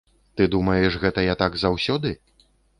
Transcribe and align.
Ты 0.39 0.47
думаеш, 0.55 0.97
гэта 1.05 1.27
я 1.33 1.37
так 1.45 1.61
заўсёды? 1.67 2.17